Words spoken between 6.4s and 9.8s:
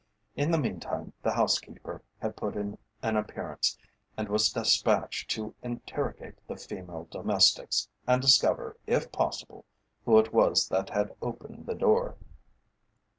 the female domestics, and discover, if possible,